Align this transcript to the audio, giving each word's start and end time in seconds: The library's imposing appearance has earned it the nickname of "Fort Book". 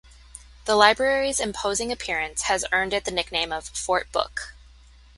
The 0.65 0.75
library's 0.75 1.39
imposing 1.39 1.91
appearance 1.91 2.41
has 2.49 2.65
earned 2.71 2.91
it 2.91 3.05
the 3.05 3.11
nickname 3.11 3.51
of 3.53 3.67
"Fort 3.69 4.11
Book". 4.11 4.55